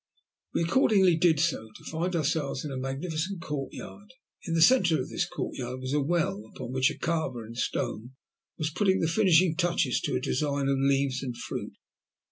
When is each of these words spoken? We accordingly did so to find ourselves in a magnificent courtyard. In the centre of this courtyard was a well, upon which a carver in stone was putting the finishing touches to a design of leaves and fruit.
We 0.55 0.63
accordingly 0.63 1.15
did 1.15 1.39
so 1.39 1.69
to 1.75 1.83
find 1.91 2.15
ourselves 2.15 2.65
in 2.65 2.71
a 2.71 2.75
magnificent 2.75 3.39
courtyard. 3.43 4.15
In 4.47 4.55
the 4.55 4.61
centre 4.63 4.99
of 4.99 5.09
this 5.09 5.27
courtyard 5.29 5.79
was 5.81 5.93
a 5.93 6.01
well, 6.01 6.43
upon 6.55 6.71
which 6.71 6.89
a 6.89 6.97
carver 6.97 7.45
in 7.45 7.53
stone 7.53 8.13
was 8.57 8.71
putting 8.71 8.99
the 8.99 9.07
finishing 9.07 9.55
touches 9.55 10.01
to 10.01 10.15
a 10.15 10.19
design 10.19 10.67
of 10.69 10.79
leaves 10.79 11.21
and 11.21 11.37
fruit. 11.37 11.73